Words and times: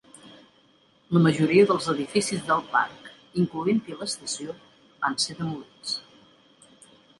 La 1.17 1.19
majoria 1.25 1.65
dels 1.71 1.89
edificis 1.93 2.47
del 2.47 2.63
parc, 2.71 3.13
incloent-hi 3.43 3.99
l'estació, 4.01 4.57
van 5.07 5.21
ser 5.27 5.39
demolits. 5.45 5.97